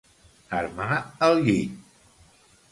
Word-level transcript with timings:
Armar 0.59 0.97
el 1.27 1.45
llit. 1.49 1.79